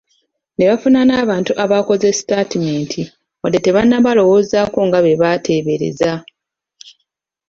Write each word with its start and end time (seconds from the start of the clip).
Ne 0.55 0.65
bafuna 0.69 0.99
n’abantu 1.05 1.51
abaakoze 1.63 2.07
sitatimenti 2.17 3.01
wadde 3.41 3.59
tebannabalowoozaako 3.65 4.79
nga 4.87 4.99
be 5.03 5.13
bateebereza. 5.21 6.11